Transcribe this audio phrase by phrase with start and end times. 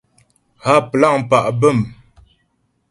[0.65, 1.79] Há plâŋ pá' bə̂m.